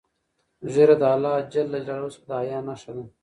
[0.73, 3.03] ږیره د الله جل جلاله څخه د حیا نښه ده.